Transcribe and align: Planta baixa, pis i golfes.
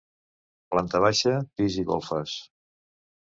Planta 0.75 1.01
baixa, 1.03 1.35
pis 1.59 1.77
i 1.81 1.85
golfes. 1.91 2.33